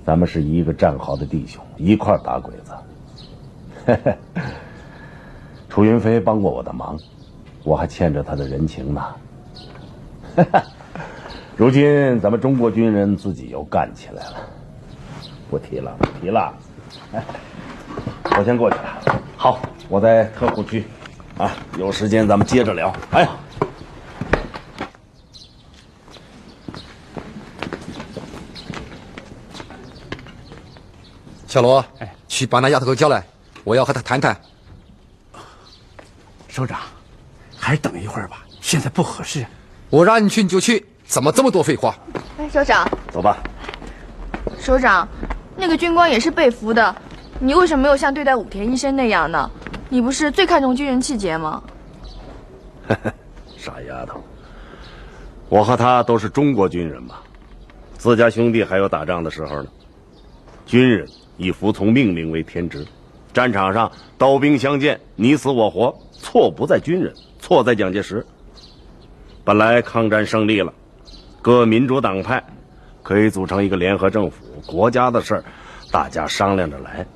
[0.06, 4.16] 咱们是一个战壕的弟兄，一块打鬼子。
[5.68, 6.96] 楚云飞帮过我的忙，
[7.64, 9.00] 我还欠着他的人情呢。
[10.36, 10.62] 哈 哈
[11.56, 14.48] 如今咱们中国军人自己又干起来了，
[15.50, 16.54] 不提了，不提了。
[17.12, 17.24] 哎，
[18.38, 19.02] 我先过去了。
[19.36, 20.84] 好，我在特护区，
[21.38, 22.94] 啊，有时间咱们接着聊。
[23.10, 23.28] 哎，
[31.46, 33.24] 小罗，哎，去把那丫头给我叫来，
[33.64, 34.38] 我要和她谈谈。
[36.48, 36.80] 首长，
[37.56, 39.44] 还是等一会儿吧，现在不合适。
[39.90, 40.86] 我让你去你就去。
[41.04, 41.94] 怎么这么多废话？
[42.38, 43.36] 哎，首长，走吧。
[44.58, 45.06] 首长，
[45.56, 46.94] 那个军官也是被俘的，
[47.38, 49.50] 你为什么没有像对待武田医生那样呢？
[49.92, 51.62] 你不是最看重军人气节吗？
[53.58, 54.24] 傻丫头，
[55.50, 57.16] 我和他都是中国军人嘛，
[57.98, 59.68] 自家兄弟还有打仗的时候呢。
[60.64, 62.86] 军人以服从命令为天职，
[63.34, 68.24] 战场上刀兵相见，你死我活，错不在军人，错在蒋介石。
[69.44, 70.72] 本来抗战胜利了。
[71.42, 72.42] 各民主党派
[73.02, 75.44] 可以组成一个联合政府，国家的事儿
[75.90, 77.06] 大家商量着来。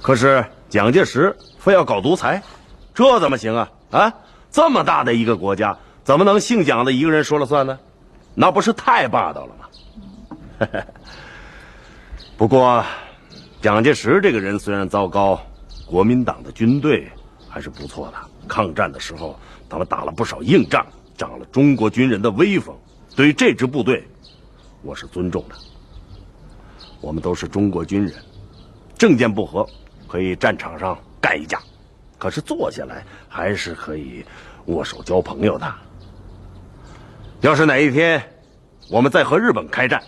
[0.00, 2.42] 可是蒋介石非要搞独裁，
[2.94, 3.70] 这怎么行啊？
[3.90, 4.14] 啊，
[4.50, 7.78] 这么大的一个国家，怎么能姓蒋的一个人说了算呢？
[8.34, 9.66] 那不是太霸道了吗？
[12.38, 12.82] 不过
[13.60, 15.38] 蒋介石这个人虽然糟糕，
[15.84, 17.06] 国民党的军队
[17.50, 18.14] 还是不错的。
[18.48, 20.86] 抗战的时候，他们打了不少硬仗，
[21.18, 22.74] 长了中国军人的威风。
[23.14, 24.08] 对于这支部队，
[24.80, 25.54] 我是尊重的。
[27.02, 28.14] 我们都是中国军人，
[28.96, 29.68] 政见不合，
[30.12, 31.58] 可以战场上干一架，
[32.18, 34.22] 可是坐下来还是可以
[34.66, 35.74] 握手交朋友的。
[37.40, 38.22] 要是哪一天
[38.90, 40.02] 我们再和日本开战，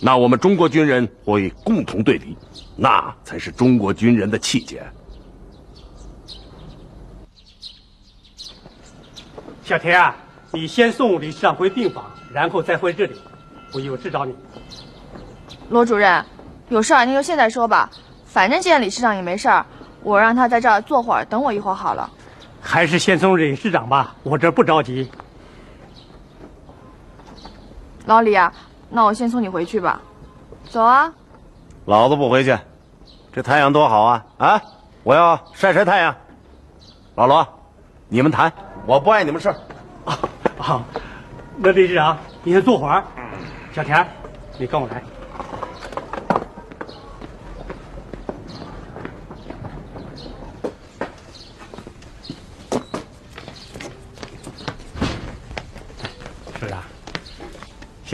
[0.00, 2.34] 那我们中国军人会共同对敌，
[2.76, 4.82] 那才是中国军人的气节。
[9.64, 10.16] 小田啊，
[10.50, 13.14] 你先送理事长回病房，然后再回这里，
[13.74, 14.34] 我有事找你。
[15.68, 16.24] 罗主任，
[16.70, 17.90] 有事儿您就现在说吧，
[18.34, 19.64] 反正见李市长也没事儿，
[20.02, 22.10] 我让他在这儿坐会儿，等我一会儿好了。
[22.60, 25.08] 还是先送李市长吧，我这不着急。
[28.06, 28.52] 老李啊，
[28.90, 30.00] 那我先送你回去吧，
[30.68, 31.12] 走啊！
[31.84, 32.58] 老子不回去，
[33.32, 34.26] 这太阳多好啊！
[34.38, 34.60] 啊，
[35.04, 36.12] 我要晒晒太阳。
[37.14, 37.46] 老罗，
[38.08, 38.52] 你们谈，
[38.84, 39.56] 我不碍你们事儿。
[40.06, 40.18] 啊，
[40.58, 40.82] 好，
[41.56, 43.04] 那李市长，你先坐会儿。
[43.72, 44.04] 小田，
[44.58, 45.00] 你跟我来。
[56.60, 56.82] 是啊，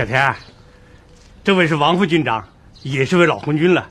[0.00, 0.34] 小田，
[1.44, 2.42] 这位是王副军长，
[2.82, 3.86] 也是位老红军了。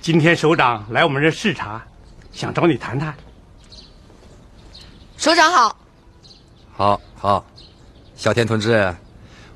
[0.00, 1.84] 今天首长来我们这视察，
[2.32, 3.14] 想找你谈谈。
[5.18, 5.76] 首长好。
[6.72, 7.44] 好，好，
[8.16, 8.96] 小田同志，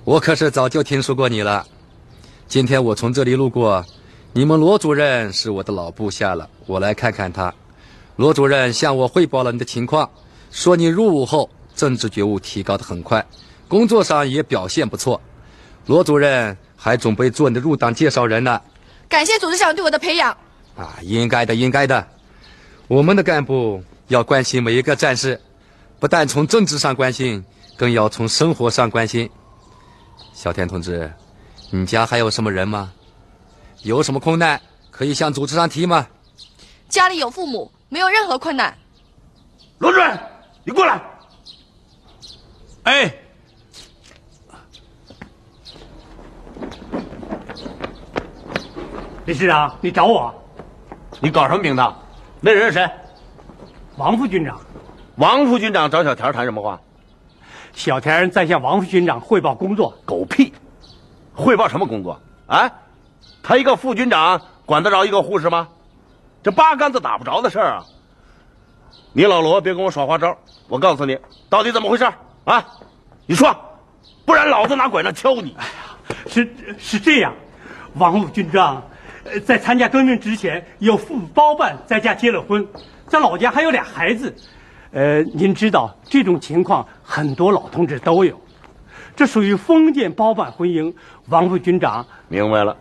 [0.04, 1.66] 我可是早就听说过你了。
[2.46, 3.82] 今天我从这里路过，
[4.34, 7.50] 你们罗主任是我的老部下了，我来看看他。
[8.16, 10.10] 罗主任向我汇报了你的情况，
[10.50, 13.24] 说你入伍后政治觉悟提高的很快，
[13.66, 15.18] 工作上也表现不错。
[15.88, 18.60] 罗主任还准备做你的入党介绍人呢。
[19.08, 20.36] 感谢组织长对我的培养。
[20.76, 22.06] 啊，应该的，应该的。
[22.88, 25.40] 我们的干部要关心每一个战士，
[25.98, 27.42] 不但从政治上关心，
[27.74, 29.28] 更要从生活上关心。
[30.34, 31.10] 小田同志，
[31.70, 32.92] 你家还有什么人吗？
[33.82, 36.06] 有什么困难可以向组织上提吗？
[36.90, 38.76] 家里有父母，没有任何困难。
[39.78, 40.18] 罗主任，
[40.64, 41.00] 你过来。
[42.82, 43.14] 哎，
[49.28, 50.34] 理事长，你找我？
[51.20, 51.94] 你搞什么名堂？
[52.40, 52.90] 那人是谁？
[53.98, 54.58] 王副军长。
[55.16, 56.80] 王副军长找小田谈什么话？
[57.74, 59.94] 小田在向王副军长汇报工作。
[60.06, 60.50] 狗屁！
[61.34, 62.18] 汇报什么工作？
[62.46, 62.72] 啊？
[63.42, 65.68] 他一个副军长管得着一个护士吗？
[66.42, 67.84] 这八竿子打不着的事儿啊！
[69.12, 70.34] 你老罗别跟我耍花招，
[70.68, 71.18] 我告诉你，
[71.50, 72.10] 到底怎么回事
[72.46, 72.64] 啊？
[73.26, 73.54] 你说，
[74.24, 75.54] 不然老子拿拐杖敲你！
[75.58, 77.34] 哎呀，是是这样，
[77.96, 78.82] 王副军长，
[79.32, 82.66] 呃，在参加革命之前有父母包办，在家结了婚，
[83.06, 84.34] 在老家还有俩孩子。
[84.92, 88.40] 呃，您知道这种情况很多老同志都有，
[89.14, 90.92] 这属于封建包办婚姻。
[91.28, 92.74] 王副军长明白了，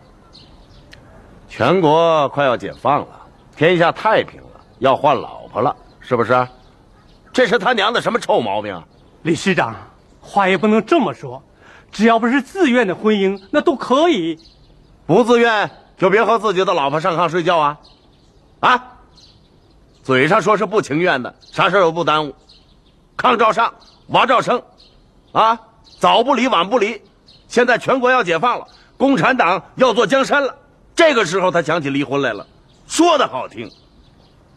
[1.48, 3.08] 全国快要解放了，
[3.54, 6.48] 天下太平了，要换老婆了，是不是？
[7.30, 8.82] 这是他娘的什么臭毛病啊！
[9.22, 9.76] 理事长，
[10.20, 11.42] 话也不能这么说，
[11.92, 14.38] 只要不是自愿的婚姻，那都可以。
[15.06, 17.78] 不自愿就别和自己的老婆上炕睡觉啊！
[18.60, 18.84] 啊！
[20.04, 22.34] 嘴上说是不情愿的，啥事儿都不耽误，
[23.16, 23.74] 炕照上，
[24.06, 24.62] 娃照生，
[25.32, 25.58] 啊，
[25.98, 27.02] 早不离晚不离。
[27.48, 30.56] 现在全国要解放了，共产党要做江山了，
[30.94, 32.46] 这个时候他想起离婚来了，
[32.86, 33.68] 说的好听，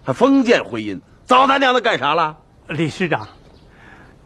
[0.03, 2.37] 还封建婚姻，早他娘的干啥了？
[2.67, 3.27] 理事长，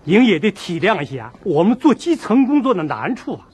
[0.04, 3.48] 您也得体谅一下我们做基层工作的难处啊。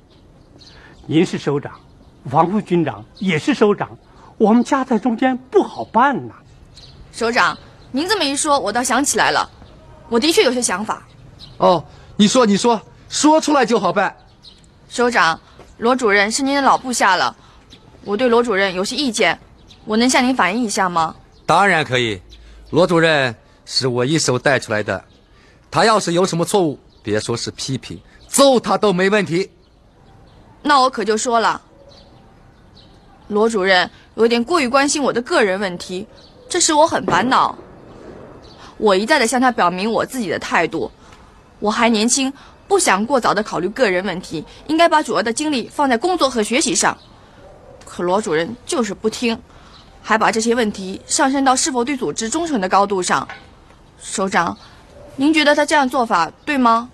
[1.05, 1.79] 您是首长，
[2.29, 3.97] 王副军长也是首长，
[4.37, 6.33] 我们夹在中间不好办呐。
[7.11, 7.57] 首长，
[7.91, 9.49] 您这么一说，我倒想起来了，
[10.07, 11.01] 我的确有些想法。
[11.57, 11.83] 哦，
[12.15, 12.79] 你说，你说，
[13.09, 14.15] 说出来就好办。
[14.87, 15.39] 首长，
[15.79, 17.35] 罗主任是您的老部下了，
[18.05, 19.37] 我对罗主任有些意见，
[19.85, 21.15] 我能向您反映一下吗？
[21.45, 22.21] 当然可以，
[22.69, 23.35] 罗主任
[23.65, 25.03] 是我一手带出来的，
[25.71, 29.49] 他要是有什么错误，别说是批评，揍他都没问题。
[30.61, 31.59] 那我可就说了，
[33.31, 36.05] 罗主任有点过于关心我的个人问题，
[36.49, 37.57] 这使我很烦恼。
[38.77, 40.91] 我一再的向他表明我自己的态度，
[41.59, 42.31] 我还年轻。
[42.67, 46.97] 不想过早的考虑个人问题，应该把主要的精力放在工作和学习上。
[47.85, 49.37] 可罗主任就是不听，
[50.01, 53.27] 还把这些问题上升到是否对组织忠诚的高度上。
[54.01, 54.57] 首长，
[55.17, 56.89] 您觉得他这样做法对吗？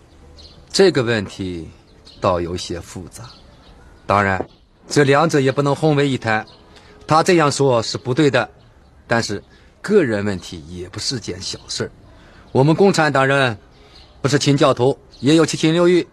[0.71, 1.69] 这个问题
[2.19, 3.23] 倒有些复杂。
[4.07, 4.43] 当然，
[4.89, 6.45] 这两者也不能混为一谈。
[7.05, 8.49] 他这样说是不对的，
[9.05, 9.43] 但是
[9.81, 11.91] 个人问题也不是件小事儿
[12.51, 13.57] 我们共产党人
[14.21, 16.05] 不是清教徒，也有七情六欲。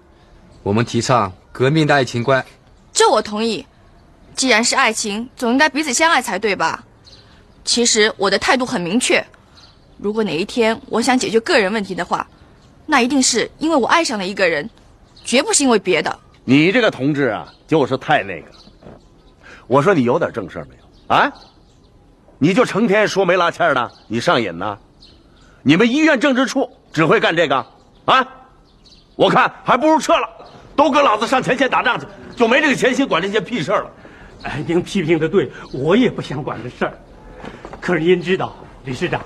[0.62, 2.45] 我们提倡革命的爱情观。
[2.93, 3.66] 这我同意。
[4.37, 6.85] 既然是爱情，总应该彼此相爱才对吧？
[7.64, 9.25] 其实我的态度很明确。
[9.97, 12.27] 如果哪一天我想解决个人问题的话，
[12.85, 14.68] 那一定是因为我爱上了一个人，
[15.25, 16.18] 绝不是因为别的。
[16.45, 18.49] 你这个同志啊，就是太那个。
[19.67, 21.33] 我说你有点正事没有啊？
[22.39, 24.79] 你就成天说没拉欠的，你上瘾呢？
[25.62, 27.57] 你们医院政治处只会干这个
[28.05, 28.27] 啊？
[29.17, 30.29] 我看还不如撤了，
[30.77, 32.07] 都跟老子上前线打仗去，
[32.37, 33.91] 就没这个闲心管这些屁事儿了。
[34.43, 36.99] 哎，您批评的对，我也不想管这事儿。
[37.81, 38.55] 可是您知道，
[38.85, 39.23] 李市长，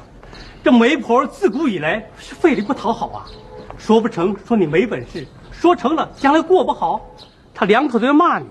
[0.62, 3.26] 这媒婆自古以来是费力不讨好啊。
[3.76, 7.00] 说不成，说你没本事；说成了，将来过不好，
[7.54, 8.46] 他两口子要骂你，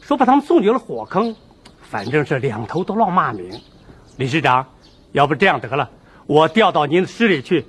[0.00, 1.34] 说把他们送进了火坑。
[1.82, 3.60] 反正是两头都落骂名。
[4.16, 4.66] 理事长，
[5.12, 5.88] 要不这样得了，
[6.26, 7.66] 我调到您的师里去。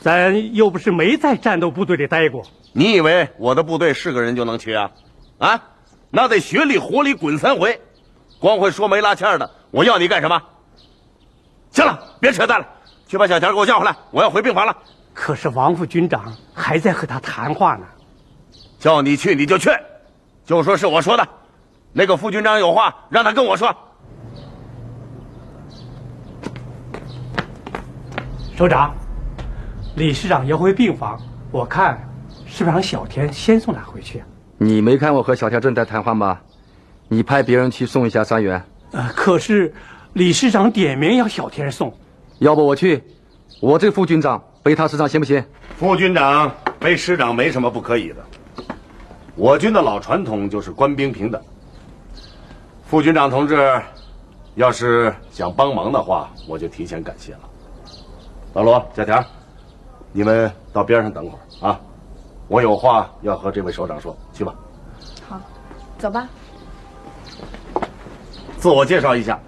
[0.00, 2.44] 咱又不是没在战斗部队里待过。
[2.72, 4.90] 你以为我的部队是个人就能去啊？
[5.38, 5.62] 啊？
[6.10, 7.80] 那得血里火里滚三回，
[8.38, 10.42] 光会说没拉欠的，我要你干什么？
[11.70, 12.66] 行了，别扯淡了，
[13.08, 14.76] 去把小田给我叫回来，我要回病房了。
[15.14, 17.86] 可是王副军长还在和他谈话呢，
[18.78, 19.70] 叫你去你就去，
[20.44, 21.26] 就说是我说的，
[21.92, 23.74] 那个副军长有话让他跟我说。
[28.56, 28.94] 首长，
[29.96, 31.20] 李师长要回病房，
[31.50, 31.96] 我看
[32.46, 34.26] 是不是让小田先送他回去啊？
[34.58, 36.38] 你没看我和小田正在谈话吗？
[37.08, 38.62] 你派别人去送一下三元。
[38.92, 39.72] 呃，可是
[40.12, 41.92] 李师长点名要小田送，
[42.38, 43.02] 要不我去？
[43.60, 45.42] 我这副军长背他师长行不行？
[45.76, 48.16] 副军长背师长没什么不可以的。
[49.34, 51.40] 我军的老传统就是官兵平等。
[52.84, 53.80] 副军长同志，
[54.56, 57.40] 要是想帮忙的话，我就提前感谢了。
[58.52, 59.24] 老罗、小田，
[60.12, 61.80] 你们到边上等会儿啊。
[62.48, 64.54] 我有话要和这位首长说，去吧。
[65.26, 65.40] 好，
[65.98, 66.28] 走吧。
[68.58, 69.40] 自我介绍一下，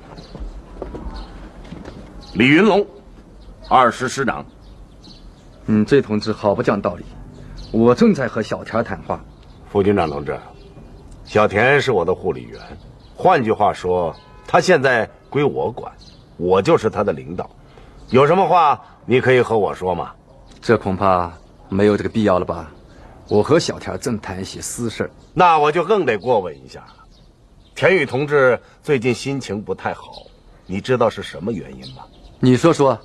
[2.32, 2.84] 李云龙，
[3.68, 4.42] 二师师长。
[5.66, 7.04] 嗯，这同志好不讲道理。
[7.70, 9.22] 我正在和小田谈话。
[9.74, 10.38] 副军长同志，
[11.24, 12.60] 小田是我的护理员，
[13.16, 14.14] 换句话说，
[14.46, 15.92] 他现在归我管，
[16.36, 17.50] 我就是他的领导。
[18.10, 20.12] 有什么话你可以和我说吗？
[20.62, 21.32] 这恐怕
[21.68, 22.70] 没有这个必要了吧。
[23.26, 26.94] 我和小田正谈一些私事那我就更得过问一下了。
[27.74, 30.22] 田宇同志最近心情不太好，
[30.66, 32.04] 你知道是什么原因吗？
[32.38, 32.96] 你说说。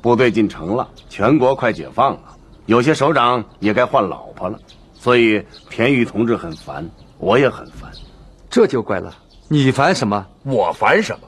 [0.00, 2.20] 部队进城了，全国快解放了，
[2.64, 4.58] 有些首长也该换老婆了，
[5.00, 6.86] 所以田宇同志很烦，
[7.16, 7.90] 我也很烦。
[8.50, 9.16] 这就怪了，
[9.48, 10.26] 你烦什么？
[10.44, 11.26] 我烦什么？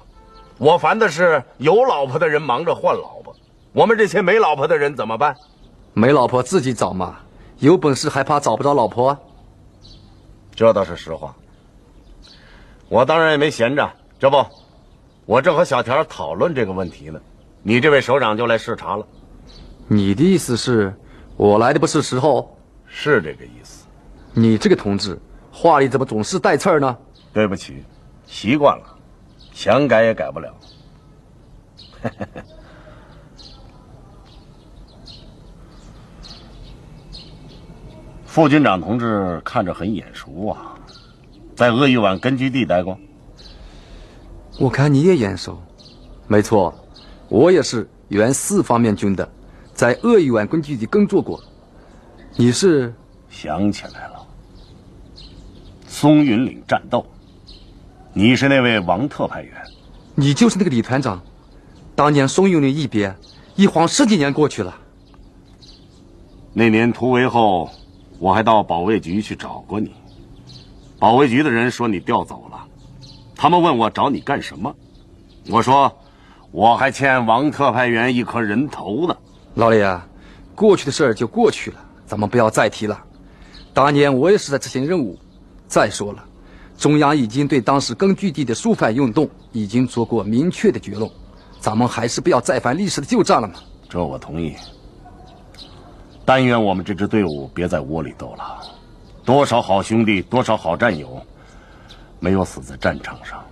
[0.59, 3.35] 我烦的是有老婆的人忙着换老婆，
[3.73, 5.35] 我们这些没老婆的人怎么办？
[5.95, 7.17] 没老婆自己找嘛。
[7.61, 9.17] 有本事还怕找不着老婆？
[10.55, 11.35] 这倒是实话。
[12.91, 14.45] 我当然也没闲着，这不，
[15.25, 17.19] 我正和小田讨论这个问题呢。
[17.63, 19.07] 你这位首长就来视察了。
[19.89, 20.95] 你的意思是，
[21.39, 22.55] 我来的不是时候？
[22.95, 23.87] 是这个意思。
[24.35, 25.19] 你这个同志，
[25.51, 26.95] 话里怎么总是带刺儿呢？
[27.33, 27.83] 对不起，
[28.27, 28.85] 习惯了，
[29.53, 30.55] 想改也改不了。
[38.27, 40.75] 副军长同志看着很眼熟啊，
[41.57, 42.99] 在鄂豫皖根据地待过。
[44.59, 45.63] 我看你也眼熟，
[46.27, 46.75] 没错，
[47.29, 49.27] 我也是原四方面军的，
[49.75, 51.43] 在鄂豫皖根据地工作过。
[52.37, 52.93] 你是？
[53.31, 54.27] 想起来了，
[55.87, 57.05] 松云岭战斗，
[58.13, 59.53] 你是那位王特派员。
[60.15, 61.21] 你就是那个李团长。
[61.95, 63.15] 当年松云岭一别，
[63.55, 64.75] 一晃十几年过去了。
[66.53, 67.71] 那年突围后。
[68.19, 69.93] 我还到保卫局去找过你，
[70.97, 72.65] 保卫局的人说你调走了，
[73.35, 74.73] 他们问我找你干什么，
[75.49, 75.93] 我说
[76.53, 79.17] 我还欠王特派员一颗人头呢。
[79.55, 80.07] 老李啊，
[80.55, 83.03] 过去的事儿就过去了，咱们不要再提了。
[83.73, 85.19] 当年我也是在执行任务。
[85.67, 86.23] 再说了，
[86.77, 91.11] 中央已经对当时根据地的肃反运动已经做过明确的结论，
[91.59, 93.55] 咱们还是不要再犯历史的旧账了嘛。
[93.89, 94.55] 这我同意。
[96.23, 98.61] 但愿我们这支队伍别在窝里斗了，
[99.25, 101.19] 多少好兄弟，多少好战友，
[102.21, 103.43] 没有死在战场上，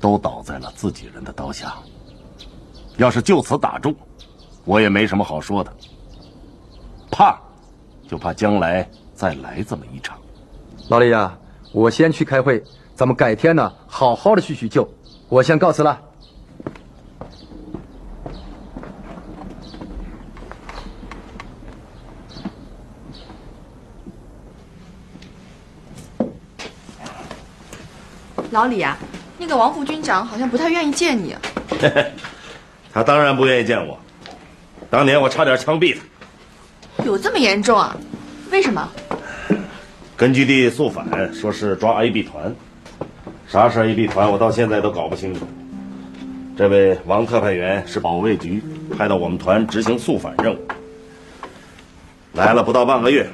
[0.00, 1.72] 都倒在了自己人的刀下。
[2.96, 3.94] 要是就此打住，
[4.64, 5.72] 我也没什么好说的。
[7.08, 7.40] 怕，
[8.12, 10.18] 就怕将来再来这么一场。
[10.90, 11.34] 老李呀，
[11.72, 12.62] 我先去开会，
[12.94, 14.86] 咱们改天呢好好的叙叙旧。
[15.30, 15.98] 我先告辞了。
[28.50, 28.98] 老李啊，
[29.38, 31.34] 那个王副军长好像不太愿意见你。
[32.92, 33.98] 他当然不愿意见我。
[34.90, 36.11] 当年我差点枪毙他。
[37.04, 37.96] 有这么严重啊？
[38.50, 38.88] 为什么？
[40.16, 42.54] 根据地肃反，说是抓 AB 团。
[43.48, 44.30] 啥是 AB 团？
[44.30, 45.46] 我到现在都搞不清楚。
[46.56, 48.62] 这位王特派员是保卫局
[48.96, 50.58] 派到我们团执行肃反任务。
[52.34, 53.26] 来了不到半个月，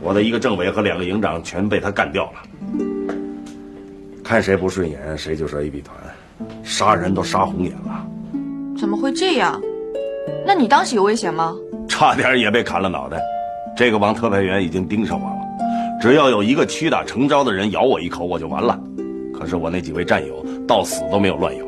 [0.00, 2.42] 我的一个政委和两个营长全被他干掉了。
[4.22, 5.96] 看谁不顺眼，谁就是 AB 团，
[6.62, 8.06] 杀人都杀红眼了。
[8.78, 9.60] 怎么会这样？
[10.46, 11.56] 那你当时有危险吗？
[11.88, 13.20] 差点也被砍了脑袋。
[13.76, 15.38] 这个王特派员已经盯上我了，
[16.00, 18.78] 只要有一个屈打成招的人咬我一口，我就完了。
[19.32, 21.64] 可是我那几位战友到死都没有乱咬。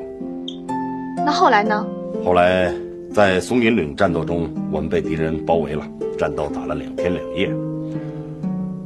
[1.24, 1.86] 那后来呢？
[2.24, 2.72] 后来
[3.14, 5.86] 在松云岭战斗中，我们被敌人包围了，
[6.18, 7.50] 战斗打了两天两夜。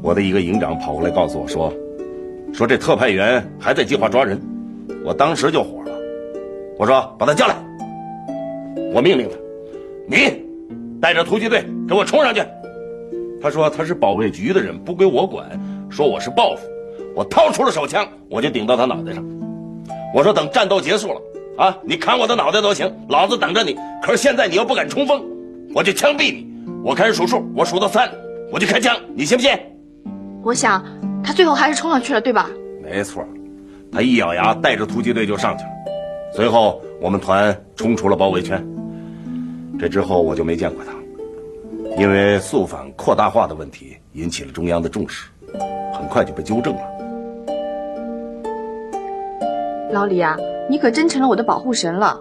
[0.03, 1.72] 我的一个营长跑过来告诉我说
[2.53, 4.39] ：“说这特派员还在计划抓人。”
[5.03, 5.93] 我当时就火了，
[6.78, 7.55] 我说：“把他叫来！”
[8.93, 9.37] 我命令他
[10.07, 10.44] ：“你
[11.05, 12.43] 带着突击队给我冲上去！”
[13.39, 15.47] 他说：“他是保卫局的人，不归我管。”
[15.91, 16.67] 说我是报复。
[17.15, 19.23] 我掏出了手枪，我就顶到他脑袋上。
[20.15, 21.21] 我说：“等战斗结束了，
[21.59, 23.77] 啊，你砍我的脑袋都行，老子等着你。
[24.03, 25.23] 可是现在你要不敢冲锋，
[25.75, 26.47] 我就枪毙你。
[26.83, 28.11] 我开始数数，我数到三，
[28.51, 29.53] 我就开枪，你信不信？”
[30.43, 30.83] 我想，
[31.23, 32.49] 他最后还是冲上去了，对吧？
[32.83, 33.23] 没错，
[33.93, 35.71] 他一咬牙，带着突击队就上去了。
[36.35, 38.67] 随后，我们团冲出了包围圈。
[39.85, 40.95] 这之后，我就没见过他，
[42.01, 45.28] 因为肃反扩大化的问题引起了中央的重视，
[45.93, 46.80] 很快就被纠正了。
[49.93, 50.39] 老李啊，
[50.70, 52.18] 你可真成了我的保护神了。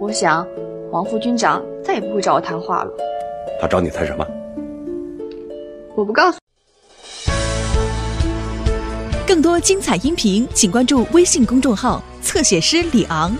[0.00, 0.46] 我想，
[0.90, 2.90] 王副军长再也不会找我谈话了。
[3.60, 4.26] 他找你谈什么？
[5.94, 6.38] 我不告诉。
[9.26, 13.36] 更多精彩音频，请关注微信公众号“侧写师李昂”。